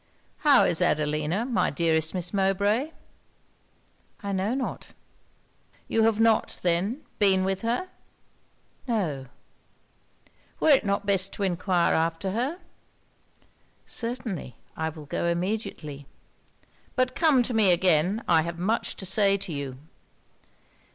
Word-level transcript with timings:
'How 0.39 0.63
is 0.63 0.81
Adelina, 0.81 1.45
my 1.45 1.69
dearest 1.69 2.15
Miss 2.15 2.33
Mowbray?' 2.33 2.89
'I 4.23 4.31
know 4.31 4.55
not.' 4.55 4.93
'You 5.87 6.05
have 6.05 6.19
not, 6.19 6.59
then, 6.63 7.03
been 7.19 7.43
with 7.43 7.61
her?' 7.61 7.87
'No.' 8.87 9.27
'Were 10.59 10.69
it 10.71 10.83
not 10.85 11.05
best 11.05 11.33
to 11.33 11.43
enquire 11.43 11.93
after 11.93 12.31
her?' 12.31 12.57
'Certainly. 13.85 14.55
I 14.75 14.89
will 14.89 15.05
go 15.05 15.27
immediately.' 15.27 16.07
'But 16.95 17.13
come 17.13 17.43
to 17.43 17.53
me 17.53 17.71
again 17.71 18.23
I 18.27 18.41
have 18.41 18.57
much 18.57 18.95
to 18.95 19.05
say 19.05 19.37
to 19.37 19.53
you.' 19.53 19.77